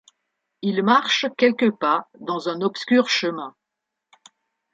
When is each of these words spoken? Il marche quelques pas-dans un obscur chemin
Il 0.63 0.81
marche 0.81 1.27
quelques 1.37 1.69
pas-dans 1.77 2.49
un 2.49 2.61
obscur 2.61 3.07
chemin 3.07 3.53